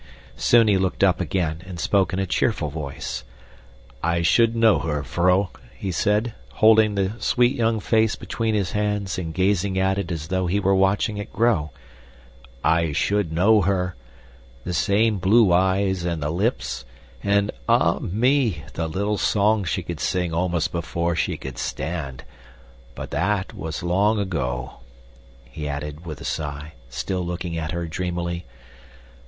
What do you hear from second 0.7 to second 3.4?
looked up again and spoke in a cheerful voice.